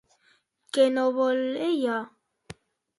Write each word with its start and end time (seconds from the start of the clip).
Què 0.77 0.87
no 0.95 1.05
vol 1.19 1.45
ella? 1.69 2.03